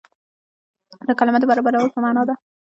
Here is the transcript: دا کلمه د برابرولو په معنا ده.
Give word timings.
دا 1.07 1.13
کلمه 1.19 1.39
د 1.39 1.45
برابرولو 1.49 1.93
په 1.93 1.99
معنا 2.03 2.23
ده. 2.29 2.35